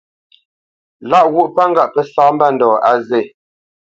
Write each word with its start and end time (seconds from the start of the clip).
Lâʼ 1.09 1.25
ghwô 1.31 1.43
pə́ 1.55 1.65
kâʼ 1.75 1.89
pə́ 1.93 2.03
sá 2.13 2.23
mbândɔ̂ 2.33 2.71
á 2.89 2.91
zê. 3.07 3.21